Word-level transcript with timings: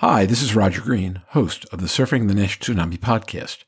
Hi, 0.00 0.26
this 0.26 0.42
is 0.42 0.54
Roger 0.54 0.82
Green, 0.82 1.22
host 1.28 1.64
of 1.72 1.80
the 1.80 1.86
Surfing 1.86 2.28
the 2.28 2.34
NASH 2.34 2.58
Tsunami 2.58 2.98
podcast. 2.98 3.64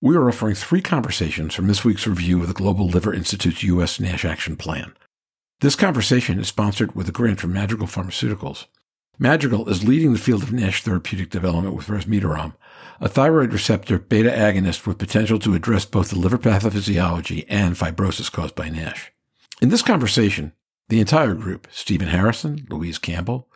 We 0.00 0.14
are 0.14 0.28
offering 0.28 0.54
three 0.54 0.80
conversations 0.80 1.56
from 1.56 1.66
this 1.66 1.84
week's 1.84 2.06
review 2.06 2.40
of 2.40 2.46
the 2.46 2.54
Global 2.54 2.86
Liver 2.86 3.12
Institute's 3.12 3.64
U.S. 3.64 3.98
NASH 3.98 4.24
Action 4.24 4.54
Plan. 4.54 4.94
This 5.60 5.74
conversation 5.74 6.38
is 6.38 6.46
sponsored 6.46 6.94
with 6.94 7.08
a 7.08 7.10
grant 7.12 7.40
from 7.40 7.52
Madrigal 7.52 7.88
Pharmaceuticals. 7.88 8.66
Madrigal 9.18 9.68
is 9.68 9.82
leading 9.82 10.12
the 10.12 10.20
field 10.20 10.44
of 10.44 10.52
NASH 10.52 10.84
therapeutic 10.84 11.30
development 11.30 11.74
with 11.74 11.88
resmetirom, 11.88 12.54
a 13.00 13.08
thyroid 13.08 13.52
receptor 13.52 13.98
beta 13.98 14.30
agonist 14.30 14.86
with 14.86 14.98
potential 14.98 15.40
to 15.40 15.54
address 15.54 15.84
both 15.84 16.10
the 16.10 16.16
liver 16.16 16.38
pathophysiology 16.38 17.44
and 17.48 17.74
fibrosis 17.74 18.30
caused 18.30 18.54
by 18.54 18.68
NASH. 18.68 19.10
In 19.60 19.70
this 19.70 19.82
conversation, 19.82 20.52
the 20.92 21.00
entire 21.00 21.34
group, 21.34 21.66
Stephen 21.70 22.08
Harrison, 22.08 22.66
Louise 22.68 22.98
Campbell, 22.98 23.48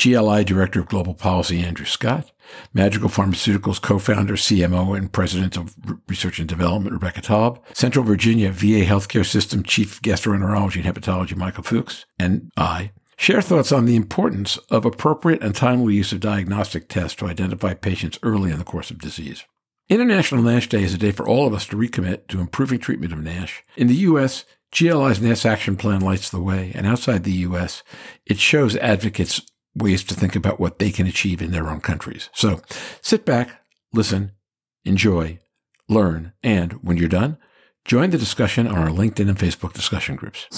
GLI 0.00 0.44
Director 0.44 0.78
of 0.78 0.86
Global 0.86 1.12
Policy 1.12 1.58
Andrew 1.58 1.86
Scott, 1.86 2.30
Madrigal 2.72 3.08
Pharmaceuticals 3.08 3.82
co-founder, 3.82 4.34
CMO, 4.34 4.96
and 4.96 5.10
President 5.10 5.56
of 5.56 5.74
Research 6.08 6.38
and 6.38 6.48
Development 6.48 6.92
Rebecca 6.92 7.20
Taub, 7.20 7.58
Central 7.72 8.04
Virginia 8.04 8.52
VA 8.52 8.84
Healthcare 8.84 9.26
System 9.26 9.64
Chief 9.64 10.00
Gastroenterology 10.02 10.84
and 10.84 10.84
Hepatology 10.84 11.36
Michael 11.36 11.64
Fuchs, 11.64 12.06
and 12.16 12.52
I 12.56 12.92
share 13.16 13.42
thoughts 13.42 13.72
on 13.72 13.86
the 13.86 13.96
importance 13.96 14.56
of 14.70 14.84
appropriate 14.84 15.42
and 15.42 15.52
timely 15.52 15.94
use 15.94 16.12
of 16.12 16.20
diagnostic 16.20 16.88
tests 16.88 17.16
to 17.16 17.26
identify 17.26 17.74
patients 17.74 18.20
early 18.22 18.52
in 18.52 18.58
the 18.58 18.64
course 18.64 18.92
of 18.92 19.00
disease. 19.00 19.44
International 19.88 20.42
NASH 20.42 20.68
Day 20.68 20.84
is 20.84 20.94
a 20.94 20.98
day 20.98 21.10
for 21.10 21.26
all 21.26 21.46
of 21.46 21.54
us 21.54 21.66
to 21.66 21.76
recommit 21.76 22.28
to 22.28 22.40
improving 22.40 22.78
treatment 22.78 23.12
of 23.12 23.18
NASH. 23.18 23.64
In 23.76 23.88
the 23.88 23.96
U.S., 23.96 24.44
GLI's 24.74 25.20
NASH 25.20 25.46
action 25.46 25.76
plan 25.76 26.00
lights 26.00 26.30
the 26.30 26.40
way, 26.40 26.72
and 26.74 26.84
outside 26.84 27.22
the 27.22 27.30
U.S., 27.32 27.84
it 28.26 28.40
shows 28.40 28.74
advocates 28.76 29.40
ways 29.76 30.02
to 30.02 30.14
think 30.14 30.34
about 30.34 30.58
what 30.58 30.80
they 30.80 30.90
can 30.90 31.06
achieve 31.06 31.40
in 31.40 31.52
their 31.52 31.68
own 31.68 31.80
countries. 31.80 32.28
So 32.32 32.60
sit 33.00 33.24
back, 33.24 33.62
listen, 33.92 34.32
enjoy, 34.84 35.38
learn, 35.88 36.32
and 36.42 36.72
when 36.82 36.96
you're 36.96 37.08
done, 37.08 37.38
join 37.84 38.10
the 38.10 38.18
discussion 38.18 38.66
on 38.66 38.76
our 38.76 38.88
LinkedIn 38.88 39.28
and 39.28 39.38
Facebook 39.38 39.74
discussion 39.74 40.16
groups. 40.16 40.48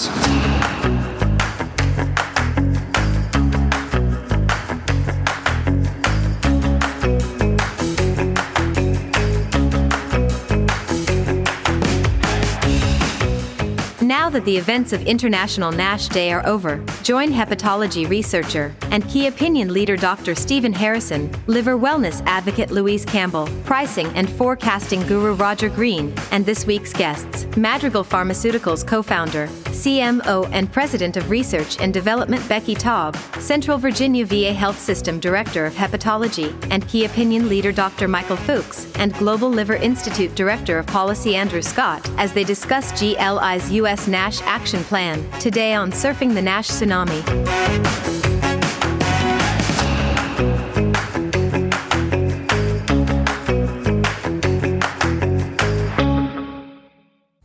Now 14.06 14.30
that 14.30 14.44
the 14.44 14.56
events 14.56 14.92
of 14.92 15.04
International 15.04 15.72
NASH 15.72 16.06
Day 16.10 16.30
are 16.30 16.46
over, 16.46 16.76
join 17.02 17.32
hepatology 17.32 18.08
researcher 18.08 18.72
and 18.92 19.04
key 19.08 19.26
opinion 19.26 19.72
leader 19.72 19.96
Dr. 19.96 20.36
Stephen 20.36 20.72
Harrison, 20.72 21.28
liver 21.48 21.76
wellness 21.76 22.22
advocate 22.24 22.70
Louise 22.70 23.04
Campbell, 23.04 23.48
pricing 23.64 24.06
and 24.14 24.30
forecasting 24.30 25.04
guru 25.08 25.34
Roger 25.34 25.68
Green, 25.68 26.14
and 26.30 26.46
this 26.46 26.66
week's 26.66 26.92
guests 26.92 27.46
Madrigal 27.56 28.04
Pharmaceuticals 28.04 28.86
co 28.86 29.02
founder, 29.02 29.48
CMO, 29.74 30.48
and 30.52 30.72
President 30.72 31.16
of 31.16 31.28
Research 31.28 31.80
and 31.80 31.92
Development 31.92 32.48
Becky 32.48 32.76
Taub, 32.76 33.16
Central 33.40 33.76
Virginia 33.76 34.24
VA 34.24 34.52
Health 34.52 34.78
System 34.78 35.18
Director 35.18 35.66
of 35.66 35.74
Hepatology, 35.74 36.54
and 36.70 36.86
key 36.86 37.06
opinion 37.06 37.48
leader 37.48 37.72
Dr. 37.72 38.06
Michael 38.06 38.36
Fuchs, 38.36 38.86
and 38.98 39.12
Global 39.14 39.48
Liver 39.48 39.74
Institute 39.74 40.32
Director 40.36 40.78
of 40.78 40.86
Policy 40.86 41.34
Andrew 41.34 41.60
Scott, 41.60 42.08
as 42.18 42.32
they 42.32 42.44
discuss 42.44 42.92
GLI's 42.92 43.72
U.S. 43.72 43.95
NASH 44.04 44.42
Action 44.42 44.84
Plan, 44.84 45.24
today 45.40 45.74
on 45.74 45.90
Surfing 45.90 46.34
the 46.34 46.42
NASH 46.42 46.68
Tsunami. 46.68 48.25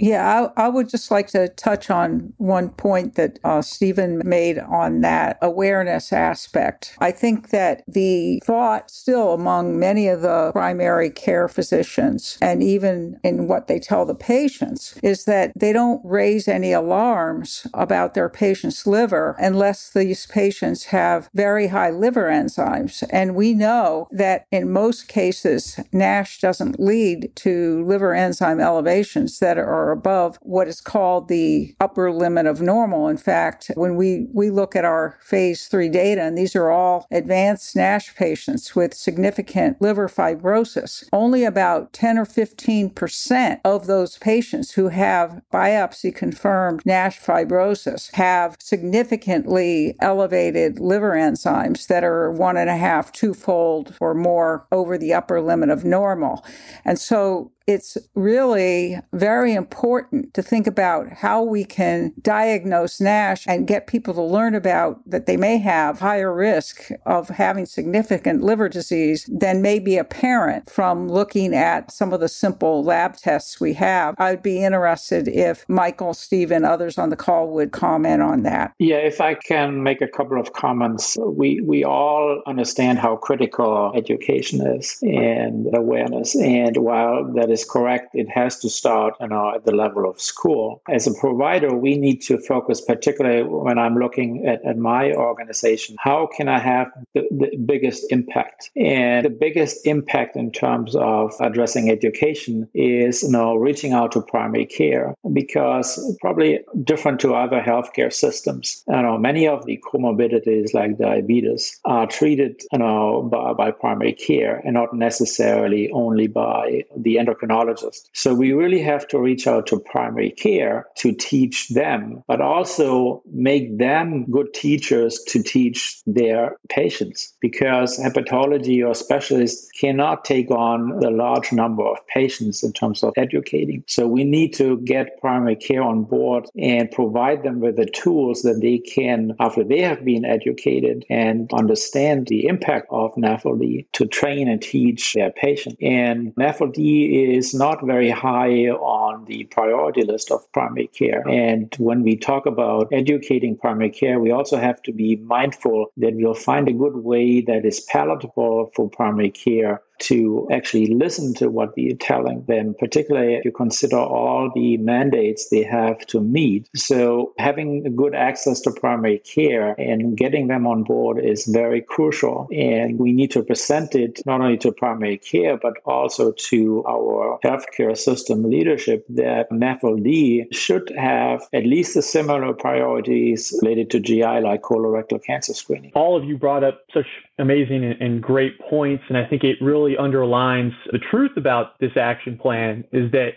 Yeah, 0.01 0.49
I, 0.57 0.65
I, 0.65 0.67
would 0.67 0.89
just 0.89 1.11
like 1.11 1.27
to 1.27 1.47
touch 1.49 1.91
on 1.91 2.33
one 2.37 2.69
point 2.69 3.13
that 3.15 3.37
uh, 3.43 3.61
Stephen 3.61 4.19
made 4.25 4.57
on 4.57 5.01
that 5.01 5.37
awareness 5.43 6.11
aspect. 6.11 6.95
I 6.99 7.11
think 7.11 7.51
that 7.51 7.83
the 7.87 8.41
thought 8.43 8.89
still 8.89 9.31
among 9.31 9.79
many 9.79 10.07
of 10.07 10.23
the 10.23 10.51
primary 10.53 11.11
care 11.11 11.47
physicians, 11.47 12.39
and 12.41 12.63
even 12.63 13.19
in 13.23 13.47
what 13.47 13.67
they 13.67 13.77
tell 13.77 14.07
the 14.07 14.15
patients, 14.15 14.97
is 15.03 15.25
that 15.25 15.53
they 15.55 15.71
don't 15.71 16.01
raise 16.03 16.47
any 16.47 16.73
alarms 16.73 17.67
about 17.75 18.15
their 18.15 18.29
patient's 18.29 18.87
liver 18.87 19.35
unless 19.37 19.91
these 19.91 20.25
patients 20.25 20.85
have 20.85 21.29
very 21.35 21.67
high 21.67 21.91
liver 21.91 22.27
enzymes. 22.27 23.03
And 23.11 23.35
we 23.35 23.53
know 23.53 24.07
that 24.09 24.47
in 24.51 24.71
most 24.71 25.07
cases, 25.07 25.79
NASH 25.91 26.39
doesn't 26.39 26.79
lead 26.79 27.31
to 27.35 27.85
liver 27.85 28.15
enzyme 28.15 28.59
elevations 28.59 29.37
that 29.37 29.59
are 29.59 29.90
above 29.91 30.37
what 30.41 30.67
is 30.67 30.81
called 30.81 31.27
the 31.27 31.75
upper 31.79 32.11
limit 32.11 32.45
of 32.45 32.61
normal. 32.61 33.07
In 33.07 33.17
fact, 33.17 33.71
when 33.75 33.95
we, 33.95 34.27
we 34.33 34.49
look 34.49 34.75
at 34.75 34.85
our 34.85 35.17
phase 35.21 35.67
three 35.67 35.89
data, 35.89 36.21
and 36.21 36.37
these 36.37 36.55
are 36.55 36.71
all 36.71 37.05
advanced 37.11 37.75
NASH 37.75 38.15
patients 38.15 38.75
with 38.75 38.93
significant 38.93 39.81
liver 39.81 40.07
fibrosis, 40.07 41.07
only 41.13 41.43
about 41.43 41.93
10 41.93 42.17
or 42.17 42.25
15% 42.25 43.61
of 43.63 43.87
those 43.87 44.17
patients 44.17 44.71
who 44.71 44.89
have 44.89 45.41
biopsy 45.53 46.13
confirmed 46.13 46.81
NASH 46.85 47.19
fibrosis 47.19 48.13
have 48.13 48.55
significantly 48.59 49.95
elevated 49.99 50.79
liver 50.79 51.11
enzymes 51.11 51.87
that 51.87 52.03
are 52.03 52.31
one 52.31 52.57
and 52.57 52.69
a 52.69 52.77
half, 52.77 53.11
twofold 53.11 53.95
or 53.99 54.13
more 54.13 54.65
over 54.71 54.97
the 54.97 55.13
upper 55.13 55.41
limit 55.41 55.69
of 55.69 55.83
normal. 55.83 56.43
And 56.85 56.99
so 56.99 57.51
it's 57.67 57.97
really 58.15 58.97
very 59.13 59.53
important 59.53 60.33
to 60.33 60.41
think 60.41 60.67
about 60.67 61.11
how 61.11 61.43
we 61.43 61.63
can 61.63 62.13
diagnose 62.21 62.99
NASH 62.99 63.45
and 63.47 63.67
get 63.67 63.87
people 63.87 64.13
to 64.13 64.21
learn 64.21 64.55
about 64.55 64.99
that 65.09 65.25
they 65.25 65.37
may 65.37 65.57
have 65.57 65.99
higher 65.99 66.33
risk 66.33 66.89
of 67.05 67.29
having 67.29 67.65
significant 67.65 68.41
liver 68.41 68.69
disease 68.69 69.29
than 69.31 69.61
may 69.61 69.79
be 69.79 69.97
apparent 69.97 70.69
from 70.69 71.09
looking 71.09 71.53
at 71.53 71.91
some 71.91 72.13
of 72.13 72.19
the 72.19 72.29
simple 72.29 72.83
lab 72.83 73.17
tests 73.17 73.59
we 73.59 73.73
have. 73.73 74.15
I'd 74.17 74.43
be 74.43 74.63
interested 74.63 75.27
if 75.27 75.67
Michael, 75.67 76.13
Steve, 76.13 76.51
and 76.51 76.65
others 76.65 76.97
on 76.97 77.09
the 77.09 77.15
call 77.15 77.49
would 77.51 77.71
comment 77.71 78.21
on 78.21 78.43
that. 78.43 78.73
Yeah, 78.79 78.97
if 78.97 79.21
I 79.21 79.35
can 79.35 79.83
make 79.83 80.01
a 80.01 80.07
couple 80.07 80.39
of 80.39 80.53
comments. 80.53 81.17
We 81.19 81.61
we 81.61 81.83
all 81.83 82.41
understand 82.45 82.99
how 82.99 83.15
critical 83.15 83.91
education 83.95 84.65
is 84.75 84.97
and 85.01 85.67
awareness. 85.73 86.35
And 86.35 86.77
while 86.77 87.31
that 87.35 87.49
is 87.49 87.60
correct. 87.65 88.09
It 88.13 88.29
has 88.29 88.59
to 88.59 88.69
start 88.69 89.15
you 89.19 89.27
know, 89.27 89.53
at 89.55 89.65
the 89.65 89.73
level 89.73 90.09
of 90.09 90.19
school. 90.19 90.81
As 90.89 91.07
a 91.07 91.13
provider, 91.13 91.75
we 91.75 91.97
need 91.97 92.21
to 92.23 92.37
focus, 92.37 92.81
particularly 92.81 93.43
when 93.43 93.77
I'm 93.77 93.95
looking 93.95 94.45
at, 94.47 94.63
at 94.65 94.77
my 94.77 95.13
organization, 95.13 95.95
how 95.99 96.27
can 96.35 96.47
I 96.47 96.59
have 96.59 96.87
the, 97.13 97.27
the 97.31 97.57
biggest 97.57 98.11
impact? 98.11 98.69
And 98.75 99.25
the 99.25 99.29
biggest 99.29 99.85
impact 99.85 100.35
in 100.35 100.51
terms 100.51 100.95
of 100.95 101.33
addressing 101.39 101.89
education 101.89 102.67
is 102.73 103.23
you 103.23 103.31
know, 103.31 103.55
reaching 103.55 103.93
out 103.93 104.11
to 104.13 104.21
primary 104.21 104.65
care 104.65 105.15
because 105.33 106.17
probably 106.21 106.59
different 106.83 107.19
to 107.21 107.33
other 107.33 107.61
healthcare 107.61 108.11
systems. 108.11 108.83
You 108.87 109.01
know, 109.01 109.17
many 109.17 109.47
of 109.47 109.65
the 109.65 109.81
comorbidities 109.91 110.73
like 110.73 110.97
diabetes 110.97 111.79
are 111.85 112.07
treated 112.07 112.61
you 112.71 112.79
know, 112.79 113.23
by, 113.31 113.53
by 113.53 113.71
primary 113.71 114.13
care 114.13 114.61
and 114.63 114.73
not 114.73 114.93
necessarily 114.93 115.89
only 115.91 116.27
by 116.27 116.83
the 116.95 117.15
endocrinologist 117.15 117.40
endocrinologist. 117.41 118.09
So 118.13 118.33
we 118.33 118.53
really 118.53 118.81
have 118.81 119.07
to 119.09 119.19
reach 119.19 119.47
out 119.47 119.67
to 119.67 119.79
primary 119.79 120.31
care 120.31 120.87
to 120.97 121.13
teach 121.13 121.69
them, 121.69 122.23
but 122.27 122.41
also 122.41 123.21
make 123.31 123.77
them 123.77 124.25
good 124.29 124.53
teachers 124.53 125.19
to 125.27 125.41
teach 125.41 126.01
their 126.05 126.57
patients 126.69 127.33
because 127.41 127.99
hepatology 127.99 128.87
or 128.87 128.93
specialists 128.93 129.69
cannot 129.79 130.25
take 130.25 130.51
on 130.51 130.99
the 130.99 131.09
large 131.09 131.51
number 131.51 131.83
of 131.83 131.97
patients 132.07 132.63
in 132.63 132.73
terms 132.73 133.03
of 133.03 133.13
educating. 133.17 133.83
So 133.87 134.07
we 134.07 134.23
need 134.23 134.53
to 134.55 134.77
get 134.79 135.19
primary 135.19 135.55
care 135.55 135.83
on 135.83 136.03
board 136.03 136.45
and 136.57 136.89
provide 136.91 137.43
them 137.43 137.59
with 137.59 137.75
the 137.75 137.85
tools 137.85 138.41
that 138.43 138.61
they 138.61 138.77
can, 138.77 139.35
after 139.39 139.63
they 139.63 139.81
have 139.81 140.03
been 140.03 140.25
educated 140.25 141.05
and 141.09 141.51
understand 141.53 142.27
the 142.27 142.47
impact 142.47 142.87
of 142.89 143.13
NAFLD, 143.15 143.85
to 143.93 144.05
train 144.05 144.47
and 144.47 144.61
teach 144.61 145.13
their 145.13 145.31
patients. 145.31 145.77
And 145.81 146.33
NAFLD 146.35 147.30
is 147.35 147.53
not 147.53 147.85
very 147.85 148.09
high 148.09 148.67
on 148.67 149.25
the 149.25 149.45
priority 149.45 150.03
list 150.03 150.31
of 150.31 150.51
primary 150.51 150.87
care. 150.87 151.27
And 151.27 151.73
when 151.77 152.03
we 152.03 152.15
talk 152.15 152.45
about 152.45 152.89
educating 152.91 153.57
primary 153.57 153.89
care, 153.89 154.19
we 154.19 154.31
also 154.31 154.57
have 154.57 154.81
to 154.83 154.93
be 154.93 155.15
mindful 155.15 155.87
that 155.97 156.15
we'll 156.15 156.33
find 156.33 156.67
a 156.67 156.73
good 156.73 156.97
way 156.97 157.41
that 157.41 157.65
is 157.65 157.79
palatable 157.81 158.71
for 158.75 158.89
primary 158.89 159.31
care 159.31 159.81
to 160.01 160.47
actually 160.51 160.87
listen 160.87 161.33
to 161.35 161.49
what 161.49 161.75
we're 161.75 161.95
telling 161.95 162.43
them, 162.47 162.75
particularly 162.77 163.35
if 163.35 163.45
you 163.45 163.51
consider 163.51 163.97
all 163.97 164.51
the 164.53 164.77
mandates 164.77 165.49
they 165.49 165.63
have 165.63 165.99
to 166.07 166.21
meet. 166.21 166.69
So 166.75 167.33
having 167.37 167.95
good 167.95 168.15
access 168.15 168.61
to 168.61 168.71
primary 168.71 169.19
care 169.19 169.73
and 169.79 170.17
getting 170.17 170.47
them 170.47 170.67
on 170.67 170.83
board 170.83 171.23
is 171.23 171.45
very 171.45 171.81
crucial. 171.81 172.47
And 172.51 172.99
we 172.99 173.13
need 173.13 173.31
to 173.31 173.43
present 173.43 173.95
it 173.95 174.21
not 174.25 174.41
only 174.41 174.57
to 174.57 174.71
primary 174.71 175.17
care, 175.17 175.57
but 175.57 175.73
also 175.85 176.31
to 176.49 176.83
our 176.87 177.39
healthcare 177.43 177.97
system 177.97 178.43
leadership 178.43 179.05
that 179.09 179.49
NAFLD 179.51 180.53
should 180.53 180.91
have 180.97 181.47
at 181.53 181.65
least 181.65 181.93
the 181.93 182.01
similar 182.01 182.53
priorities 182.53 183.53
related 183.61 183.89
to 183.91 183.99
GI 183.99 184.41
like 184.41 184.61
colorectal 184.61 185.23
cancer 185.23 185.53
screening. 185.53 185.91
All 185.95 186.15
of 186.15 186.23
you 186.23 186.37
brought 186.37 186.63
up 186.63 186.81
such 186.93 187.07
amazing 187.37 187.83
and 187.99 188.21
great 188.21 188.59
points, 188.59 189.03
and 189.09 189.17
I 189.17 189.25
think 189.25 189.43
it 189.43 189.57
really 189.61 189.90
underlines 189.97 190.73
the 190.91 190.99
truth 190.99 191.31
about 191.37 191.79
this 191.79 191.91
action 191.95 192.37
plan 192.37 192.83
is 192.91 193.11
that 193.11 193.31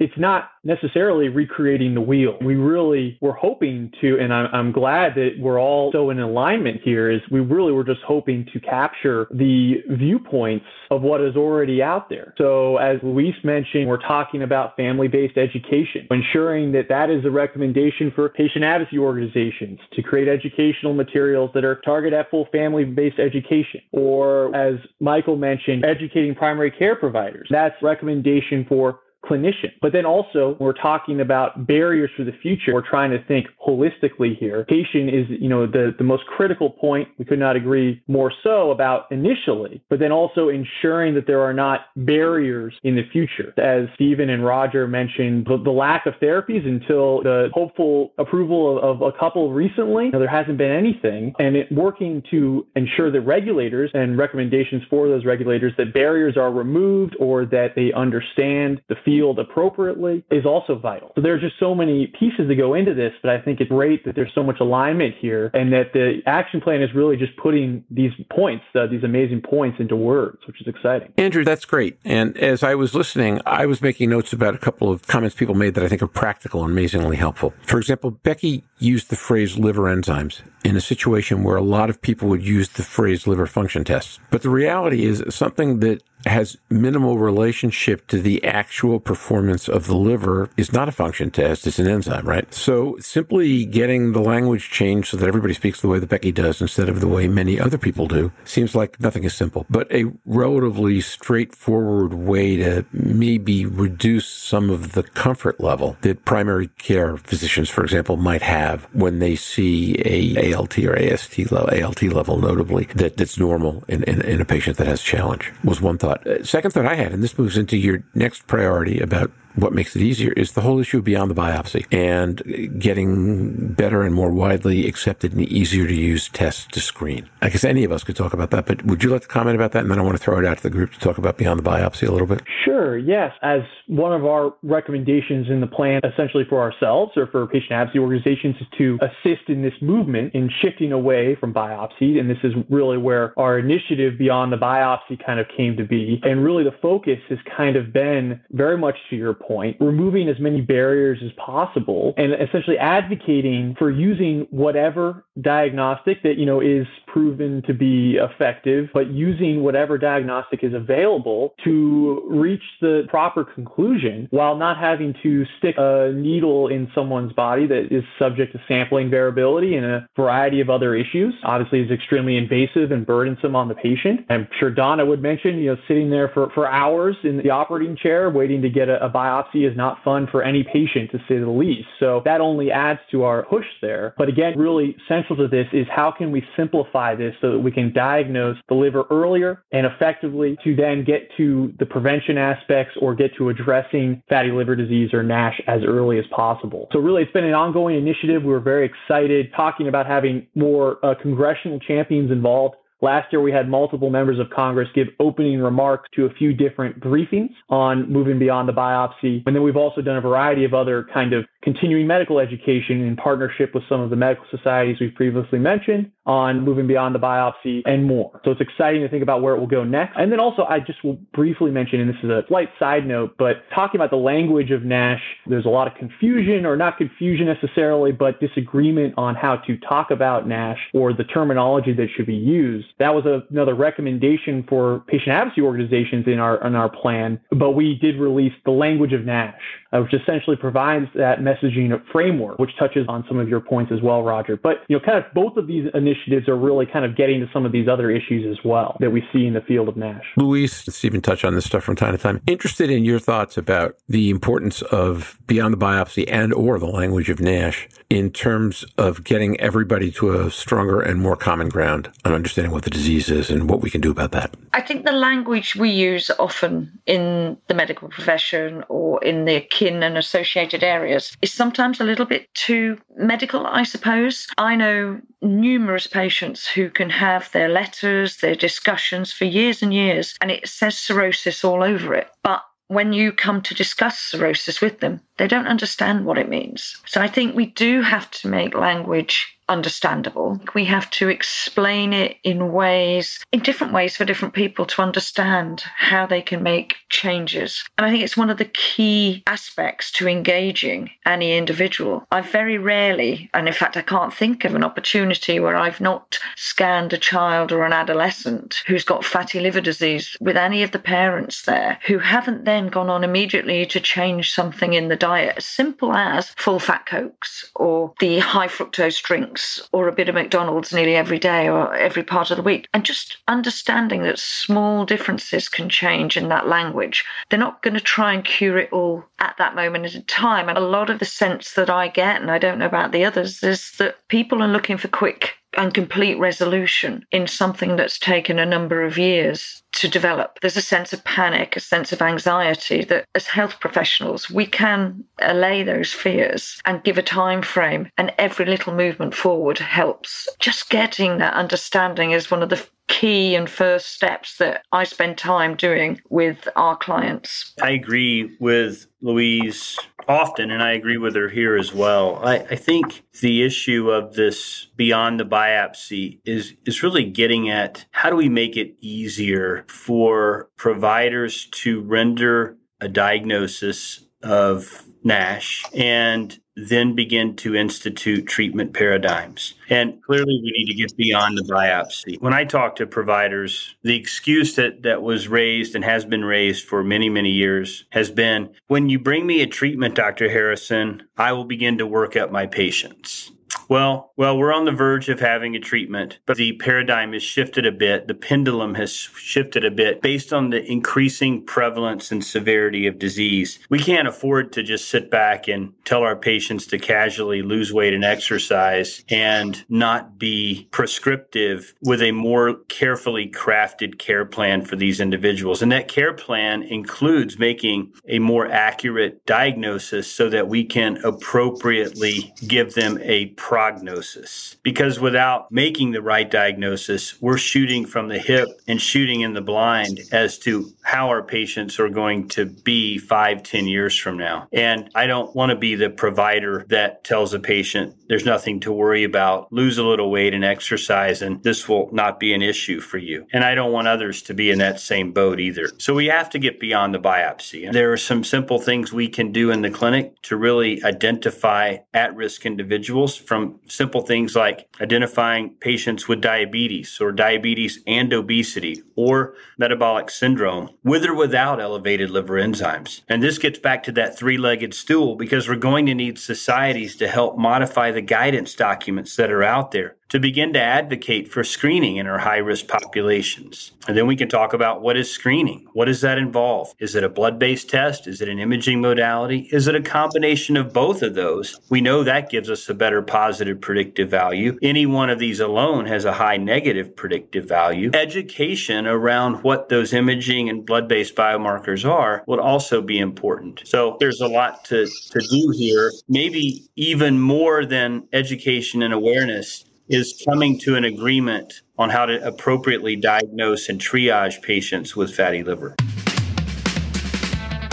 it's 0.00 0.16
not 0.16 0.50
necessarily 0.64 1.28
recreating 1.28 1.94
the 1.94 2.00
wheel. 2.00 2.36
We 2.40 2.54
really 2.54 3.18
were 3.20 3.32
hoping 3.32 3.90
to, 4.00 4.18
and 4.18 4.32
I'm, 4.32 4.72
glad 4.72 5.14
that 5.14 5.30
we're 5.40 5.58
all 5.58 5.90
so 5.92 6.10
in 6.10 6.20
alignment 6.20 6.82
here, 6.84 7.10
is 7.10 7.20
we 7.30 7.40
really 7.40 7.72
were 7.72 7.84
just 7.84 8.02
hoping 8.06 8.46
to 8.52 8.60
capture 8.60 9.26
the 9.30 9.82
viewpoints 9.88 10.66
of 10.90 11.02
what 11.02 11.20
is 11.20 11.36
already 11.36 11.82
out 11.82 12.08
there. 12.10 12.34
So 12.36 12.76
as 12.76 12.98
Louise 13.02 13.34
mentioned, 13.42 13.88
we're 13.88 13.96
talking 13.96 14.42
about 14.42 14.76
family-based 14.76 15.38
education, 15.38 16.06
ensuring 16.10 16.72
that 16.72 16.88
that 16.90 17.08
is 17.08 17.24
a 17.24 17.30
recommendation 17.30 18.12
for 18.14 18.28
patient 18.28 18.64
advocacy 18.64 18.98
organizations 18.98 19.80
to 19.94 20.02
create 20.02 20.28
educational 20.28 20.92
materials 20.92 21.50
that 21.54 21.64
are 21.64 21.76
targeted 21.76 22.18
at 22.18 22.30
full 22.30 22.46
family-based 22.52 23.18
education. 23.18 23.80
Or 23.92 24.54
as 24.54 24.78
Michael 25.00 25.36
mentioned, 25.36 25.84
educating 25.84 26.34
primary 26.34 26.70
care 26.70 26.94
providers. 26.94 27.48
That's 27.50 27.74
recommendation 27.82 28.66
for 28.68 29.00
clinician. 29.24 29.72
But 29.80 29.92
then 29.92 30.06
also, 30.06 30.56
we're 30.60 30.72
talking 30.72 31.20
about 31.20 31.66
barriers 31.66 32.10
for 32.16 32.24
the 32.24 32.32
future. 32.42 32.72
We're 32.74 32.88
trying 32.88 33.10
to 33.10 33.22
think 33.24 33.46
holistically 33.66 34.36
here. 34.38 34.64
Patient 34.68 35.10
is, 35.10 35.26
you 35.28 35.48
know, 35.48 35.66
the, 35.66 35.94
the 35.98 36.04
most 36.04 36.24
critical 36.26 36.70
point. 36.70 37.08
We 37.18 37.24
could 37.24 37.38
not 37.38 37.56
agree 37.56 38.02
more 38.06 38.32
so 38.42 38.70
about 38.70 39.10
initially, 39.10 39.82
but 39.90 39.98
then 39.98 40.12
also 40.12 40.48
ensuring 40.48 41.14
that 41.14 41.26
there 41.26 41.40
are 41.40 41.52
not 41.52 41.86
barriers 41.96 42.74
in 42.82 42.96
the 42.96 43.02
future. 43.12 43.52
As 43.58 43.88
Stephen 43.94 44.30
and 44.30 44.44
Roger 44.44 44.86
mentioned, 44.86 45.46
the, 45.46 45.58
the 45.62 45.70
lack 45.70 46.06
of 46.06 46.14
therapies 46.22 46.66
until 46.66 47.22
the 47.22 47.48
hopeful 47.52 48.12
approval 48.18 48.78
of, 48.78 49.02
of 49.02 49.14
a 49.14 49.18
couple 49.18 49.52
recently, 49.52 50.06
you 50.06 50.10
know, 50.12 50.18
there 50.18 50.28
hasn't 50.28 50.58
been 50.58 50.72
anything. 50.72 51.34
And 51.38 51.56
it, 51.56 51.70
working 51.72 52.22
to 52.30 52.66
ensure 52.76 53.10
that 53.10 53.20
regulators 53.22 53.90
and 53.94 54.16
recommendations 54.16 54.82
for 54.88 55.08
those 55.08 55.24
regulators 55.24 55.72
that 55.78 55.92
barriers 55.92 56.36
are 56.36 56.52
removed 56.52 57.16
or 57.18 57.44
that 57.46 57.68
they 57.74 57.92
understand 57.92 58.80
the 58.88 58.96
field 59.08 59.38
appropriately 59.38 60.22
is 60.30 60.44
also 60.44 60.78
vital. 60.78 61.12
So 61.14 61.22
there's 61.22 61.40
just 61.40 61.54
so 61.58 61.74
many 61.74 62.08
pieces 62.18 62.46
that 62.46 62.54
go 62.56 62.74
into 62.74 62.92
this, 62.92 63.12
but 63.22 63.30
I 63.30 63.40
think 63.40 63.58
it's 63.60 63.70
great 63.70 64.04
that 64.04 64.14
there's 64.14 64.30
so 64.34 64.42
much 64.42 64.60
alignment 64.60 65.14
here 65.18 65.50
and 65.54 65.72
that 65.72 65.94
the 65.94 66.20
action 66.26 66.60
plan 66.60 66.82
is 66.82 66.90
really 66.94 67.16
just 67.16 67.34
putting 67.38 67.84
these 67.90 68.12
points, 68.30 68.64
uh, 68.74 68.86
these 68.86 69.04
amazing 69.04 69.40
points 69.40 69.80
into 69.80 69.96
words, 69.96 70.38
which 70.46 70.60
is 70.60 70.66
exciting. 70.66 71.10
Andrew, 71.16 71.42
that's 71.42 71.64
great. 71.64 71.98
And 72.04 72.36
as 72.36 72.62
I 72.62 72.74
was 72.74 72.94
listening, 72.94 73.40
I 73.46 73.64
was 73.64 73.80
making 73.80 74.10
notes 74.10 74.34
about 74.34 74.54
a 74.54 74.58
couple 74.58 74.90
of 74.90 75.06
comments 75.06 75.34
people 75.34 75.54
made 75.54 75.74
that 75.74 75.84
I 75.84 75.88
think 75.88 76.02
are 76.02 76.06
practical 76.06 76.62
and 76.62 76.72
amazingly 76.72 77.16
helpful. 77.16 77.54
For 77.62 77.78
example, 77.78 78.10
Becky 78.10 78.64
used 78.78 79.08
the 79.08 79.16
phrase 79.16 79.58
liver 79.58 79.84
enzymes 79.84 80.42
in 80.64 80.76
a 80.76 80.80
situation 80.80 81.42
where 81.42 81.56
a 81.56 81.62
lot 81.62 81.90
of 81.90 82.00
people 82.02 82.28
would 82.28 82.42
use 82.42 82.70
the 82.70 82.82
phrase 82.82 83.26
liver 83.26 83.46
function 83.46 83.84
tests. 83.84 84.18
But 84.30 84.42
the 84.42 84.50
reality 84.50 85.04
is 85.04 85.22
something 85.30 85.80
that 85.80 86.02
has 86.26 86.56
minimal 86.68 87.18
relationship 87.18 88.06
to 88.08 88.20
the 88.20 88.42
actual 88.44 88.98
performance 88.98 89.68
of 89.68 89.86
the 89.86 89.96
liver 89.96 90.50
is 90.56 90.72
not 90.72 90.88
a 90.88 90.92
function 90.92 91.30
test, 91.30 91.66
it's 91.66 91.78
an 91.78 91.86
enzyme, 91.86 92.26
right? 92.26 92.52
So 92.52 92.96
simply 92.98 93.64
getting 93.64 94.12
the 94.12 94.20
language 94.20 94.70
changed 94.70 95.08
so 95.08 95.16
that 95.16 95.28
everybody 95.28 95.54
speaks 95.54 95.80
the 95.80 95.88
way 95.88 95.98
that 95.98 96.08
Becky 96.08 96.32
does 96.32 96.60
instead 96.60 96.88
of 96.88 97.00
the 97.00 97.08
way 97.08 97.28
many 97.28 97.60
other 97.60 97.78
people 97.78 98.06
do 98.06 98.32
seems 98.44 98.74
like 98.74 99.00
nothing 99.00 99.24
is 99.24 99.34
simple, 99.34 99.66
but 99.70 99.90
a 99.92 100.06
relatively 100.26 101.00
straightforward 101.00 102.14
way 102.14 102.56
to 102.56 102.84
maybe 102.92 103.64
reduce 103.64 104.26
some 104.26 104.70
of 104.70 104.92
the 104.92 105.02
comfort 105.02 105.60
level 105.60 105.96
that 106.00 106.24
primary 106.24 106.68
care 106.78 107.16
physicians, 107.16 107.70
for 107.70 107.84
example, 107.84 108.16
might 108.16 108.42
have 108.42 108.88
when 108.92 109.20
they 109.20 109.36
see 109.36 109.94
a 110.04 110.52
ALT 110.58 110.78
or 110.78 110.96
AST 110.96 111.50
level, 111.50 111.84
ALT 111.84 112.02
level 112.02 112.38
notably 112.38 112.84
that, 112.94 113.16
that's 113.16 113.38
normal 113.38 113.84
in, 113.88 114.02
in, 114.04 114.20
in 114.22 114.40
a 114.40 114.44
patient 114.44 114.76
that 114.78 114.86
has 114.86 115.02
challenge 115.02 115.52
was 115.64 115.80
one 115.80 115.98
thought. 115.98 116.26
Uh, 116.26 116.42
second 116.44 116.72
thought 116.72 116.86
I 116.86 116.94
had, 116.94 117.12
and 117.12 117.22
this 117.22 117.38
moves 117.38 117.56
into 117.56 117.76
your 117.76 118.02
next 118.14 118.46
priority 118.46 119.00
about 119.00 119.30
what 119.60 119.72
makes 119.72 119.96
it 119.96 120.02
easier 120.02 120.32
is 120.32 120.52
the 120.52 120.60
whole 120.60 120.78
issue 120.78 121.02
beyond 121.02 121.30
the 121.30 121.34
biopsy 121.34 121.86
and 121.92 122.80
getting 122.80 123.72
better 123.72 124.02
and 124.02 124.14
more 124.14 124.30
widely 124.30 124.86
accepted 124.86 125.32
and 125.32 125.42
easier 125.42 125.86
to 125.86 125.94
use 125.94 126.28
tests 126.28 126.66
to 126.72 126.80
screen. 126.80 127.28
I 127.42 127.48
guess 127.48 127.64
any 127.64 127.84
of 127.84 127.92
us 127.92 128.04
could 128.04 128.16
talk 128.16 128.32
about 128.32 128.50
that, 128.50 128.66
but 128.66 128.84
would 128.84 129.02
you 129.02 129.10
like 129.10 129.22
to 129.22 129.28
comment 129.28 129.56
about 129.56 129.72
that? 129.72 129.82
And 129.82 129.90
then 129.90 129.98
I 129.98 130.02
want 130.02 130.16
to 130.16 130.22
throw 130.22 130.38
it 130.38 130.44
out 130.44 130.58
to 130.58 130.62
the 130.62 130.70
group 130.70 130.92
to 130.92 130.98
talk 131.00 131.18
about 131.18 131.38
beyond 131.38 131.58
the 131.58 131.68
biopsy 131.68 132.06
a 132.06 132.10
little 132.10 132.26
bit. 132.26 132.42
Sure. 132.64 132.96
Yes. 132.98 133.32
As 133.42 133.62
one 133.86 134.12
of 134.12 134.24
our 134.24 134.54
recommendations 134.62 135.48
in 135.48 135.60
the 135.60 135.66
plan, 135.66 136.00
essentially 136.04 136.44
for 136.48 136.60
ourselves 136.60 137.12
or 137.16 137.26
for 137.26 137.46
patient 137.46 137.72
advocacy 137.72 137.98
organizations, 137.98 138.56
is 138.60 138.66
to 138.78 138.98
assist 139.02 139.48
in 139.48 139.62
this 139.62 139.74
movement 139.80 140.34
in 140.34 140.50
shifting 140.62 140.92
away 140.92 141.36
from 141.36 141.52
biopsy. 141.52 142.18
And 142.18 142.30
this 142.30 142.38
is 142.42 142.52
really 142.68 142.98
where 142.98 143.38
our 143.38 143.58
initiative 143.58 144.18
beyond 144.18 144.52
the 144.52 144.56
biopsy 144.56 145.24
kind 145.24 145.40
of 145.40 145.46
came 145.56 145.76
to 145.76 145.84
be. 145.84 146.20
And 146.22 146.44
really 146.44 146.64
the 146.64 146.76
focus 146.82 147.18
has 147.28 147.38
kind 147.56 147.76
of 147.76 147.92
been 147.92 148.40
very 148.50 148.76
much 148.76 148.96
to 149.10 149.16
your 149.16 149.34
point, 149.34 149.47
removing 149.80 150.28
as 150.28 150.38
many 150.38 150.60
barriers 150.60 151.18
as 151.24 151.30
possible 151.36 152.14
and 152.16 152.32
essentially 152.34 152.78
advocating 152.78 153.74
for 153.78 153.90
using 153.90 154.46
whatever 154.50 155.24
diagnostic 155.40 156.22
that, 156.22 156.36
you 156.36 156.46
know, 156.46 156.60
is 156.60 156.86
proven 157.06 157.62
to 157.66 157.74
be 157.74 158.16
effective, 158.16 158.88
but 158.92 159.10
using 159.10 159.62
whatever 159.62 159.98
diagnostic 159.98 160.62
is 160.62 160.74
available 160.74 161.54
to 161.64 162.22
reach 162.28 162.62
the 162.80 163.04
proper 163.08 163.44
conclusion 163.44 164.28
while 164.30 164.56
not 164.56 164.76
having 164.78 165.14
to 165.22 165.44
stick 165.58 165.74
a 165.78 166.12
needle 166.14 166.68
in 166.68 166.90
someone's 166.94 167.32
body 167.32 167.66
that 167.66 167.88
is 167.90 168.04
subject 168.18 168.52
to 168.52 168.60
sampling 168.68 169.10
variability 169.10 169.76
and 169.76 169.86
a 169.86 170.08
variety 170.16 170.60
of 170.60 170.70
other 170.70 170.94
issues. 170.94 171.34
Obviously, 171.44 171.80
is 171.80 171.90
extremely 171.90 172.36
invasive 172.36 172.92
and 172.92 173.06
burdensome 173.06 173.56
on 173.56 173.68
the 173.68 173.74
patient. 173.74 174.26
I'm 174.28 174.48
sure 174.58 174.70
Donna 174.70 175.04
would 175.06 175.22
mention, 175.22 175.58
you 175.58 175.74
know, 175.74 175.76
sitting 175.86 176.10
there 176.10 176.28
for, 176.28 176.50
for 176.54 176.68
hours 176.68 177.16
in 177.24 177.38
the 177.38 177.50
operating 177.50 177.96
chair 177.96 178.30
waiting 178.30 178.62
to 178.62 178.68
get 178.68 178.88
a, 178.88 179.04
a 179.04 179.10
biopsy 179.10 179.37
is 179.54 179.76
not 179.76 179.98
fun 180.04 180.26
for 180.30 180.42
any 180.42 180.64
patient 180.64 181.10
to 181.12 181.18
say 181.28 181.38
the 181.38 181.48
least. 181.48 181.88
So 181.98 182.22
that 182.24 182.40
only 182.40 182.70
adds 182.70 183.00
to 183.10 183.24
our 183.24 183.44
push 183.44 183.66
there. 183.80 184.14
But 184.16 184.28
again, 184.28 184.58
really 184.58 184.96
central 185.08 185.36
to 185.38 185.48
this 185.48 185.66
is 185.72 185.86
how 185.94 186.10
can 186.10 186.30
we 186.30 186.42
simplify 186.56 187.14
this 187.14 187.34
so 187.40 187.52
that 187.52 187.58
we 187.58 187.70
can 187.70 187.92
diagnose 187.92 188.56
the 188.68 188.74
liver 188.74 189.04
earlier 189.10 189.62
and 189.72 189.86
effectively 189.86 190.56
to 190.64 190.74
then 190.74 191.04
get 191.04 191.28
to 191.36 191.72
the 191.78 191.86
prevention 191.86 192.38
aspects 192.38 192.94
or 193.00 193.14
get 193.14 193.34
to 193.36 193.48
addressing 193.48 194.22
fatty 194.28 194.50
liver 194.50 194.76
disease 194.76 195.12
or 195.12 195.22
NASH 195.22 195.60
as 195.66 195.80
early 195.86 196.18
as 196.18 196.24
possible. 196.34 196.88
So 196.92 196.98
really, 196.98 197.22
it's 197.22 197.32
been 197.32 197.44
an 197.44 197.54
ongoing 197.54 197.96
initiative. 197.96 198.42
We 198.42 198.52
were 198.52 198.60
very 198.60 198.86
excited 198.86 199.52
talking 199.56 199.88
about 199.88 200.06
having 200.06 200.46
more 200.54 201.04
uh, 201.04 201.14
congressional 201.20 201.78
champions 201.80 202.30
involved 202.30 202.76
Last 203.00 203.32
year, 203.32 203.40
we 203.40 203.52
had 203.52 203.68
multiple 203.68 204.10
members 204.10 204.40
of 204.40 204.50
Congress 204.50 204.88
give 204.92 205.06
opening 205.20 205.60
remarks 205.60 206.08
to 206.16 206.26
a 206.26 206.30
few 206.30 206.52
different 206.52 206.98
briefings 206.98 207.50
on 207.68 208.10
moving 208.10 208.38
beyond 208.40 208.68
the 208.68 208.72
biopsy. 208.72 209.42
And 209.46 209.54
then 209.54 209.62
we've 209.62 209.76
also 209.76 210.00
done 210.00 210.16
a 210.16 210.20
variety 210.20 210.64
of 210.64 210.74
other 210.74 211.06
kind 211.14 211.32
of 211.32 211.44
continuing 211.62 212.06
medical 212.06 212.40
education 212.40 213.02
in 213.02 213.16
partnership 213.16 213.74
with 213.74 213.84
some 213.88 214.00
of 214.00 214.10
the 214.10 214.16
medical 214.16 214.44
societies 214.50 214.96
we've 215.00 215.14
previously 215.14 215.58
mentioned 215.58 216.10
on 216.26 216.64
moving 216.64 216.86
beyond 216.86 217.14
the 217.14 217.18
biopsy 217.18 217.82
and 217.84 218.04
more. 218.04 218.40
So 218.44 218.50
it's 218.50 218.60
exciting 218.60 219.02
to 219.02 219.08
think 219.08 219.22
about 219.22 219.42
where 219.42 219.54
it 219.54 219.60
will 219.60 219.66
go 219.66 219.84
next. 219.84 220.16
And 220.18 220.30
then 220.30 220.40
also, 220.40 220.64
I 220.64 220.80
just 220.80 221.02
will 221.04 221.18
briefly 221.32 221.70
mention, 221.70 222.00
and 222.00 222.08
this 222.08 222.16
is 222.22 222.30
a 222.30 222.42
slight 222.48 222.68
side 222.78 223.06
note, 223.06 223.34
but 223.38 223.62
talking 223.74 223.98
about 223.98 224.10
the 224.10 224.16
language 224.16 224.70
of 224.70 224.82
NASH, 224.82 225.22
there's 225.46 225.64
a 225.64 225.70
lot 225.70 225.86
of 225.86 225.94
confusion, 225.94 226.66
or 226.66 226.76
not 226.76 226.98
confusion 226.98 227.46
necessarily, 227.46 228.12
but 228.12 228.40
disagreement 228.40 229.14
on 229.16 229.34
how 229.34 229.56
to 229.56 229.76
talk 229.78 230.10
about 230.10 230.46
NASH 230.46 230.78
or 230.92 231.12
the 231.12 231.24
terminology 231.24 231.92
that 231.94 232.08
should 232.16 232.26
be 232.26 232.34
used. 232.34 232.87
That 232.98 233.14
was 233.14 233.24
a, 233.26 233.42
another 233.50 233.74
recommendation 233.74 234.64
for 234.68 235.04
patient 235.06 235.28
advocacy 235.28 235.62
organizations 235.62 236.26
in 236.26 236.38
our 236.38 236.64
in 236.66 236.74
our 236.74 236.88
plan, 236.88 237.40
but 237.50 237.72
we 237.72 237.98
did 238.00 238.16
release 238.16 238.52
the 238.64 238.70
language 238.70 239.12
of 239.12 239.24
NASH, 239.24 239.60
uh, 239.92 240.00
which 240.00 240.14
essentially 240.14 240.56
provides 240.56 241.06
that 241.14 241.38
messaging 241.40 241.90
framework, 242.12 242.58
which 242.58 242.70
touches 242.78 243.06
on 243.08 243.24
some 243.28 243.38
of 243.38 243.48
your 243.48 243.60
points 243.60 243.92
as 243.92 244.02
well, 244.02 244.22
Roger. 244.22 244.56
But 244.56 244.82
you 244.88 244.96
know, 244.96 245.04
kind 245.04 245.18
of 245.18 245.32
both 245.34 245.56
of 245.56 245.66
these 245.66 245.88
initiatives 245.94 246.48
are 246.48 246.56
really 246.56 246.86
kind 246.86 247.04
of 247.04 247.16
getting 247.16 247.40
to 247.40 247.46
some 247.52 247.64
of 247.64 247.72
these 247.72 247.88
other 247.88 248.10
issues 248.10 248.46
as 248.50 248.64
well 248.64 248.96
that 249.00 249.10
we 249.10 249.22
see 249.32 249.46
in 249.46 249.54
the 249.54 249.60
field 249.60 249.88
of 249.88 249.96
NASH. 249.96 250.24
Louise, 250.36 250.72
Stephen 250.94 251.20
touch 251.20 251.44
on 251.44 251.54
this 251.54 251.64
stuff 251.64 251.84
from 251.84 251.96
time 251.96 252.12
to 252.12 252.18
time. 252.18 252.40
Interested 252.46 252.90
in 252.90 253.04
your 253.04 253.18
thoughts 253.18 253.56
about 253.56 253.96
the 254.08 254.30
importance 254.30 254.82
of 254.82 255.38
beyond 255.46 255.72
the 255.72 255.78
biopsy 255.78 256.24
and 256.28 256.52
or 256.52 256.78
the 256.78 256.86
language 256.86 257.30
of 257.30 257.40
NASH 257.40 257.88
in 258.10 258.30
terms 258.30 258.84
of 258.96 259.24
getting 259.24 259.58
everybody 259.60 260.10
to 260.12 260.40
a 260.40 260.50
stronger 260.50 261.00
and 261.00 261.20
more 261.20 261.36
common 261.36 261.68
ground 261.68 262.10
on 262.24 262.32
understanding 262.32 262.72
what 262.78 262.84
the 262.84 262.90
disease 262.90 263.28
is 263.28 263.50
and 263.50 263.68
what 263.68 263.80
we 263.80 263.90
can 263.90 264.00
do 264.00 264.12
about 264.12 264.30
that? 264.30 264.54
I 264.72 264.80
think 264.80 265.04
the 265.04 265.10
language 265.10 265.74
we 265.74 265.90
use 265.90 266.30
often 266.38 266.96
in 267.06 267.56
the 267.66 267.74
medical 267.74 268.08
profession 268.08 268.84
or 268.88 269.20
in 269.24 269.46
the 269.46 269.62
kin 269.62 270.04
and 270.04 270.16
associated 270.16 270.84
areas 270.84 271.36
is 271.42 271.52
sometimes 271.52 272.00
a 272.00 272.04
little 272.04 272.24
bit 272.24 272.46
too 272.54 272.96
medical, 273.16 273.66
I 273.66 273.82
suppose. 273.82 274.46
I 274.58 274.76
know 274.76 275.20
numerous 275.42 276.06
patients 276.06 276.68
who 276.68 276.88
can 276.88 277.10
have 277.10 277.50
their 277.50 277.68
letters, 277.68 278.36
their 278.36 278.54
discussions 278.54 279.32
for 279.32 279.44
years 279.44 279.82
and 279.82 279.92
years, 279.92 280.36
and 280.40 280.52
it 280.52 280.68
says 280.68 280.96
cirrhosis 280.96 281.64
all 281.64 281.82
over 281.82 282.14
it. 282.14 282.28
But 282.44 282.62
when 282.86 283.12
you 283.12 283.32
come 283.32 283.60
to 283.62 283.74
discuss 283.74 284.20
cirrhosis 284.20 284.80
with 284.80 285.00
them, 285.00 285.20
they 285.36 285.48
don't 285.48 285.66
understand 285.66 286.26
what 286.26 286.38
it 286.38 286.48
means. 286.48 286.96
So 287.06 287.20
I 287.20 287.26
think 287.26 287.56
we 287.56 287.66
do 287.66 288.02
have 288.02 288.30
to 288.30 288.46
make 288.46 288.74
language 288.76 289.57
understandable. 289.68 290.60
We 290.74 290.84
have 290.86 291.10
to 291.10 291.28
explain 291.28 292.12
it 292.12 292.36
in 292.42 292.72
ways, 292.72 293.44
in 293.52 293.60
different 293.60 293.92
ways 293.92 294.16
for 294.16 294.24
different 294.24 294.54
people 294.54 294.86
to 294.86 295.02
understand 295.02 295.84
how 295.96 296.26
they 296.26 296.42
can 296.42 296.62
make 296.62 296.96
changes. 297.08 297.84
And 297.96 298.06
I 298.06 298.10
think 298.10 298.24
it's 298.24 298.36
one 298.36 298.50
of 298.50 298.58
the 298.58 298.64
key 298.64 299.42
aspects 299.46 300.10
to 300.12 300.28
engaging 300.28 301.10
any 301.26 301.56
individual. 301.56 302.26
I 302.30 302.40
very 302.40 302.78
rarely, 302.78 303.50
and 303.52 303.68
in 303.68 303.74
fact, 303.74 303.96
I 303.96 304.02
can't 304.02 304.32
think 304.32 304.64
of 304.64 304.74
an 304.74 304.84
opportunity 304.84 305.60
where 305.60 305.76
I've 305.76 306.00
not 306.00 306.38
scanned 306.56 307.12
a 307.12 307.18
child 307.18 307.72
or 307.72 307.84
an 307.84 307.92
adolescent 307.92 308.82
who's 308.86 309.04
got 309.04 309.24
fatty 309.24 309.60
liver 309.60 309.80
disease 309.80 310.36
with 310.40 310.56
any 310.56 310.82
of 310.82 310.92
the 310.92 310.98
parents 310.98 311.62
there 311.62 311.98
who 312.06 312.18
haven't 312.18 312.64
then 312.64 312.88
gone 312.88 313.10
on 313.10 313.24
immediately 313.24 313.84
to 313.86 314.00
change 314.00 314.52
something 314.52 314.94
in 314.94 315.08
the 315.08 315.16
diet, 315.16 315.54
as 315.58 315.66
simple 315.66 316.12
as 316.12 316.50
full 316.50 316.78
fat 316.78 317.06
cokes 317.06 317.70
or 317.74 318.14
the 318.20 318.38
high 318.38 318.68
fructose 318.68 319.20
drinks 319.22 319.57
or 319.92 320.08
a 320.08 320.12
bit 320.12 320.28
of 320.28 320.34
McDonald's 320.34 320.92
nearly 320.92 321.16
every 321.16 321.38
day 321.38 321.68
or 321.68 321.94
every 321.94 322.22
part 322.22 322.50
of 322.50 322.56
the 322.56 322.62
week. 322.62 322.88
And 322.94 323.04
just 323.04 323.38
understanding 323.48 324.22
that 324.22 324.38
small 324.38 325.04
differences 325.04 325.68
can 325.68 325.88
change 325.88 326.36
in 326.36 326.48
that 326.48 326.68
language. 326.68 327.24
They're 327.48 327.58
not 327.58 327.82
going 327.82 327.94
to 327.94 328.00
try 328.00 328.32
and 328.32 328.44
cure 328.44 328.78
it 328.78 328.92
all 328.92 329.24
at 329.38 329.56
that 329.58 329.74
moment 329.74 330.14
in 330.14 330.22
time. 330.24 330.68
And 330.68 330.78
a 330.78 330.82
lot 330.82 331.10
of 331.10 331.18
the 331.18 331.24
sense 331.24 331.74
that 331.74 331.90
I 331.90 332.08
get, 332.08 332.40
and 332.40 332.50
I 332.50 332.58
don't 332.58 332.78
know 332.78 332.86
about 332.86 333.12
the 333.12 333.24
others, 333.24 333.62
is 333.62 333.92
that 333.98 334.16
people 334.28 334.62
are 334.62 334.68
looking 334.68 334.96
for 334.96 335.08
quick 335.08 335.57
and 335.78 335.94
complete 335.94 336.38
resolution 336.38 337.24
in 337.30 337.46
something 337.46 337.96
that's 337.96 338.18
taken 338.18 338.58
a 338.58 338.66
number 338.66 339.04
of 339.04 339.16
years 339.16 339.82
to 339.92 340.08
develop. 340.08 340.58
There's 340.60 340.76
a 340.76 340.82
sense 340.82 341.12
of 341.12 341.24
panic, 341.24 341.76
a 341.76 341.80
sense 341.80 342.12
of 342.12 342.20
anxiety 342.20 343.04
that 343.04 343.24
as 343.34 343.46
health 343.46 343.80
professionals 343.80 344.50
we 344.50 344.66
can 344.66 345.24
allay 345.40 345.84
those 345.84 346.12
fears 346.12 346.80
and 346.84 347.04
give 347.04 347.16
a 347.16 347.22
time 347.22 347.62
frame 347.62 348.10
and 348.18 348.34
every 348.38 348.66
little 348.66 348.92
movement 348.92 349.34
forward 349.34 349.78
helps. 349.78 350.48
Just 350.58 350.90
getting 350.90 351.38
that 351.38 351.54
understanding 351.54 352.32
is 352.32 352.50
one 352.50 352.62
of 352.62 352.70
the 352.70 352.84
key 353.08 353.54
and 353.54 353.68
first 353.68 354.12
steps 354.12 354.58
that 354.58 354.84
I 354.92 355.04
spend 355.04 355.38
time 355.38 355.74
doing 355.74 356.20
with 356.28 356.68
our 356.76 356.96
clients. 356.96 357.72
I 357.82 357.90
agree 357.90 358.56
with 358.60 359.06
Louise 359.20 359.98
often, 360.28 360.70
and 360.70 360.82
I 360.82 360.92
agree 360.92 361.16
with 361.16 361.34
her 361.34 361.48
here 361.48 361.76
as 361.76 361.92
well. 361.92 362.36
I, 362.44 362.56
I, 362.56 362.76
think 362.76 363.24
the 363.40 363.62
issue 363.62 364.10
of 364.10 364.34
this 364.34 364.88
beyond 364.94 365.40
the 365.40 365.44
biopsy 365.44 366.40
is 366.44 366.74
is 366.84 367.02
really 367.02 367.24
getting 367.24 367.70
at 367.70 368.04
how 368.10 368.30
do 368.30 368.36
we 368.36 368.48
make 368.48 368.76
it 368.76 368.94
easier 369.00 369.84
for 369.88 370.68
providers 370.76 371.66
to 371.66 372.02
render 372.02 372.76
a 373.00 373.08
diagnosis 373.08 374.24
of 374.42 375.04
NASH 375.24 375.84
and 375.94 376.60
then 376.78 377.14
begin 377.14 377.56
to 377.56 377.74
institute 377.74 378.46
treatment 378.46 378.94
paradigms. 378.94 379.74
And 379.88 380.22
clearly, 380.22 380.60
we 380.62 380.72
need 380.76 380.86
to 380.86 380.94
get 380.94 381.16
beyond 381.16 381.58
the 381.58 381.64
biopsy. 381.64 382.40
When 382.40 382.54
I 382.54 382.64
talk 382.64 382.96
to 382.96 383.06
providers, 383.06 383.96
the 384.02 384.16
excuse 384.16 384.76
that, 384.76 385.02
that 385.02 385.22
was 385.22 385.48
raised 385.48 385.94
and 385.94 386.04
has 386.04 386.24
been 386.24 386.44
raised 386.44 386.86
for 386.86 387.02
many, 387.02 387.28
many 387.28 387.50
years 387.50 388.04
has 388.10 388.30
been 388.30 388.70
when 388.86 389.08
you 389.08 389.18
bring 389.18 389.46
me 389.46 389.60
a 389.60 389.66
treatment, 389.66 390.14
Dr. 390.14 390.48
Harrison, 390.48 391.24
I 391.36 391.52
will 391.52 391.64
begin 391.64 391.98
to 391.98 392.06
work 392.06 392.36
up 392.36 392.52
my 392.52 392.66
patients. 392.66 393.50
Well, 393.88 394.32
well, 394.36 394.56
we're 394.56 394.72
on 394.72 394.84
the 394.84 394.92
verge 394.92 395.28
of 395.28 395.40
having 395.40 395.74
a 395.74 395.80
treatment, 395.80 396.38
but 396.46 396.56
the 396.56 396.72
paradigm 396.74 397.32
has 397.32 397.42
shifted 397.42 397.86
a 397.86 397.92
bit. 397.92 398.28
The 398.28 398.34
pendulum 398.34 398.94
has 398.94 399.12
shifted 399.12 399.84
a 399.84 399.90
bit 399.90 400.20
based 400.20 400.52
on 400.52 400.70
the 400.70 400.84
increasing 400.84 401.64
prevalence 401.64 402.30
and 402.30 402.44
severity 402.44 403.06
of 403.06 403.18
disease. 403.18 403.78
We 403.88 403.98
can't 403.98 404.28
afford 404.28 404.72
to 404.74 404.82
just 404.82 405.08
sit 405.08 405.30
back 405.30 405.68
and 405.68 405.92
tell 406.04 406.22
our 406.22 406.36
patients 406.36 406.86
to 406.88 406.98
casually 406.98 407.62
lose 407.62 407.92
weight 407.92 408.14
and 408.14 408.24
exercise 408.24 409.24
and 409.30 409.84
not 409.88 410.38
be 410.38 410.88
prescriptive 410.90 411.94
with 412.02 412.22
a 412.22 412.32
more 412.32 412.74
carefully 412.88 413.50
crafted 413.50 414.18
care 414.18 414.44
plan 414.44 414.84
for 414.84 414.96
these 414.96 415.18
individuals. 415.18 415.82
And 415.82 415.90
that 415.92 416.08
care 416.08 416.34
plan 416.34 416.82
includes 416.82 417.58
making 417.58 418.12
a 418.28 418.38
more 418.38 418.66
accurate 418.66 419.44
diagnosis 419.46 420.30
so 420.30 420.50
that 420.50 420.68
we 420.68 420.84
can 420.84 421.16
appropriately 421.24 422.52
give 422.66 422.94
them 422.94 423.18
a 423.22 423.46
prognosis 423.58 424.76
because 424.82 425.20
without 425.20 425.70
making 425.70 426.12
the 426.12 426.22
right 426.22 426.50
diagnosis, 426.50 427.40
we're 427.42 427.58
shooting 427.58 428.06
from 428.06 428.28
the 428.28 428.38
hip 428.38 428.68
and 428.86 429.02
shooting 429.02 429.42
in 429.42 429.52
the 429.52 429.60
blind 429.60 430.20
as 430.32 430.58
to 430.58 430.88
how 431.02 431.28
our 431.28 431.42
patients 431.42 431.98
are 431.98 432.08
going 432.08 432.48
to 432.48 432.64
be 432.64 433.18
five, 433.18 433.62
ten 433.62 433.86
years 433.86 434.16
from 434.16 434.38
now. 434.38 434.68
And 434.72 435.10
I 435.14 435.26
don't 435.26 435.54
want 435.54 435.70
to 435.70 435.76
be 435.76 435.96
the 435.96 436.08
provider 436.08 436.86
that 436.88 437.24
tells 437.24 437.52
a 437.52 437.58
patient 437.58 438.14
there's 438.28 438.44
nothing 438.44 438.80
to 438.80 438.92
worry 438.92 439.24
about, 439.24 439.72
lose 439.72 439.98
a 439.98 440.04
little 440.04 440.30
weight 440.30 440.54
and 440.54 440.64
exercise, 440.64 441.42
and 441.42 441.62
this 441.62 441.88
will 441.88 442.10
not 442.12 442.38
be 442.38 442.52
an 442.52 442.62
issue 442.62 443.00
for 443.00 443.18
you. 443.18 443.46
And 443.52 443.64
I 443.64 443.74
don't 443.74 443.92
want 443.92 444.06
others 444.06 444.42
to 444.42 444.54
be 444.54 444.70
in 444.70 444.78
that 444.78 445.00
same 445.00 445.32
boat 445.32 445.58
either. 445.58 445.90
So 445.98 446.14
we 446.14 446.26
have 446.26 446.50
to 446.50 446.58
get 446.58 446.78
beyond 446.78 447.14
the 447.14 447.18
biopsy. 447.18 447.90
There 447.90 448.12
are 448.12 448.18
some 448.18 448.44
simple 448.44 448.78
things 448.78 449.12
we 449.12 449.28
can 449.28 449.50
do 449.50 449.70
in 449.70 449.82
the 449.82 449.90
clinic 449.90 450.40
to 450.42 450.56
really 450.56 451.02
identify 451.02 451.96
at 452.14 452.36
risk 452.36 452.66
individuals 452.66 453.34
from 453.48 453.80
simple 453.88 454.20
things 454.20 454.54
like 454.54 454.86
identifying 455.00 455.70
patients 455.80 456.28
with 456.28 456.42
diabetes 456.42 457.18
or 457.18 457.32
diabetes 457.32 457.98
and 458.06 458.32
obesity 458.32 459.02
or 459.16 459.54
metabolic 459.78 460.28
syndrome 460.30 460.90
with 461.02 461.24
or 461.24 461.34
without 461.34 461.80
elevated 461.80 462.28
liver 462.28 462.60
enzymes. 462.60 463.22
And 463.26 463.42
this 463.42 463.56
gets 463.56 463.78
back 463.78 464.02
to 464.02 464.12
that 464.12 464.38
three 464.38 464.58
legged 464.58 464.92
stool 464.92 465.34
because 465.34 465.66
we're 465.66 465.76
going 465.76 466.04
to 466.06 466.14
need 466.14 466.38
societies 466.38 467.16
to 467.16 467.26
help 467.26 467.56
modify 467.56 468.10
the 468.10 468.20
guidance 468.20 468.74
documents 468.74 469.34
that 469.36 469.50
are 469.50 469.64
out 469.64 469.92
there 469.92 470.17
to 470.28 470.38
begin 470.38 470.72
to 470.74 470.80
advocate 470.80 471.50
for 471.50 471.64
screening 471.64 472.16
in 472.16 472.26
our 472.26 472.38
high 472.38 472.58
risk 472.58 472.86
populations. 472.86 473.92
And 474.06 474.16
then 474.16 474.26
we 474.26 474.36
can 474.36 474.48
talk 474.48 474.72
about 474.72 475.00
what 475.00 475.16
is 475.16 475.30
screening? 475.30 475.86
What 475.92 476.04
does 476.04 476.20
that 476.20 476.38
involve? 476.38 476.94
Is 476.98 477.14
it 477.14 477.24
a 477.24 477.28
blood 477.28 477.58
based 477.58 477.88
test? 477.88 478.26
Is 478.26 478.40
it 478.40 478.48
an 478.48 478.58
imaging 478.58 479.00
modality? 479.00 479.68
Is 479.72 479.88
it 479.88 479.94
a 479.94 480.02
combination 480.02 480.76
of 480.76 480.92
both 480.92 481.22
of 481.22 481.34
those? 481.34 481.80
We 481.88 482.00
know 482.00 482.24
that 482.24 482.50
gives 482.50 482.70
us 482.70 482.88
a 482.88 482.94
better 482.94 483.22
positive 483.22 483.80
predictive 483.80 484.30
value. 484.30 484.78
Any 484.82 485.06
one 485.06 485.30
of 485.30 485.38
these 485.38 485.60
alone 485.60 486.06
has 486.06 486.24
a 486.24 486.32
high 486.32 486.56
negative 486.56 487.16
predictive 487.16 487.66
value. 487.66 488.10
Education 488.14 489.06
around 489.06 489.62
what 489.62 489.88
those 489.88 490.12
imaging 490.12 490.68
and 490.68 490.84
blood 490.84 491.08
based 491.08 491.34
biomarkers 491.34 492.08
are 492.08 492.44
would 492.46 492.60
also 492.60 493.00
be 493.00 493.18
important. 493.18 493.82
So 493.84 494.16
there's 494.20 494.40
a 494.40 494.48
lot 494.48 494.84
to, 494.86 495.06
to 495.06 495.40
do 495.40 495.72
here, 495.76 496.12
maybe 496.28 496.88
even 496.96 497.40
more 497.40 497.84
than 497.84 498.28
education 498.32 499.02
and 499.02 499.14
awareness 499.14 499.84
is 500.08 500.42
coming 500.48 500.78
to 500.80 500.96
an 500.96 501.04
agreement 501.04 501.82
on 501.98 502.10
how 502.10 502.26
to 502.26 502.44
appropriately 502.46 503.16
diagnose 503.16 503.88
and 503.88 504.00
triage 504.00 504.62
patients 504.62 505.14
with 505.14 505.34
fatty 505.34 505.62
liver. 505.62 505.94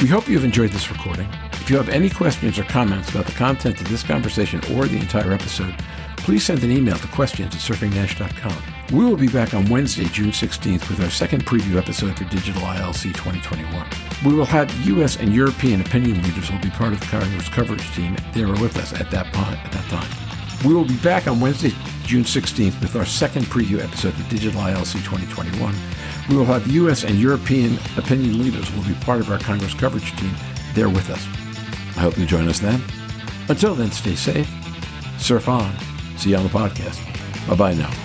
We 0.02 0.08
hope 0.08 0.28
you've 0.28 0.44
enjoyed 0.44 0.72
this 0.72 0.92
recording. 0.92 1.28
If 1.54 1.70
you 1.70 1.78
have 1.78 1.90
any 1.90 2.10
questions 2.10 2.60
or 2.60 2.64
comments 2.64 3.10
about 3.10 3.26
the 3.26 3.32
content 3.32 3.82
of 3.82 3.90
this 3.90 4.04
conversation 4.04 4.60
or 4.76 4.86
the 4.86 4.98
entire 4.98 5.32
episode, 5.32 5.76
please 6.18 6.46
send 6.46 6.64
an 6.64 6.72
email 6.72 6.98
to 6.98 7.08
questions 7.08 7.56
at 7.56 7.62
surfingnash.com. 7.62 8.62
We 8.96 9.04
will 9.04 9.18
be 9.18 9.28
back 9.28 9.56
on 9.56 9.68
Wednesday, 9.68 10.06
June 10.06 10.30
16th 10.30 10.88
with 10.90 11.02
our 11.02 11.10
second 11.10 11.46
preview 11.46 11.78
episode 11.78 12.18
for 12.18 12.26
Digital 12.26 12.62
ILC 12.62 13.16
2021. 13.16 13.88
We 14.24 14.34
will 14.36 14.46
have 14.46 14.72
U.S. 14.88 15.18
and 15.18 15.34
European 15.34 15.82
opinion 15.82 16.22
leaders 16.22 16.50
who 16.50 16.56
will 16.56 16.64
be 16.64 16.70
part 16.70 16.94
of 16.94 17.00
the 17.00 17.08
Congress 17.08 17.50
coverage 17.50 17.92
team. 17.96 18.16
They 18.34 18.44
are 18.44 18.62
with 18.62 18.78
us 18.78 18.94
at 18.94 19.10
that, 19.12 19.34
point, 19.34 19.58
at 19.66 19.72
that 19.72 19.86
time. 19.90 20.25
We 20.64 20.74
will 20.74 20.86
be 20.86 20.98
back 20.98 21.28
on 21.28 21.40
Wednesday, 21.40 21.72
June 22.04 22.24
16th 22.24 22.80
with 22.82 22.96
our 22.96 23.06
second 23.06 23.46
preview 23.46 23.84
episode 23.84 24.14
of 24.14 24.30
Digital 24.30 24.62
ILC 24.62 24.94
2021. 25.04 25.76
We 26.30 26.36
will 26.36 26.46
have 26.46 26.68
U.S. 26.68 27.04
and 27.04 27.16
European 27.16 27.78
opinion 27.98 28.42
leaders 28.42 28.72
will 28.74 28.84
be 28.84 28.96
part 28.96 29.20
of 29.20 29.32
our 29.32 29.40
Congress 29.40 29.74
coverage 29.74 30.16
team 30.18 30.32
there 30.74 30.90
with 30.90 31.10
us. 31.10 31.24
I 31.98 32.02
hope 32.02 32.18
you 32.18 32.26
join 32.26 32.48
us 32.48 32.60
then. 32.60 32.82
Until 33.48 33.76
then, 33.76 33.92
stay 33.92 34.16
safe, 34.16 34.50
surf 35.20 35.48
on, 35.48 35.76
see 36.18 36.32
you 36.32 36.38
on 36.38 36.44
the 36.44 36.50
podcast. 36.50 37.00
Bye 37.48 37.56
bye 37.56 37.74
now. 37.74 38.05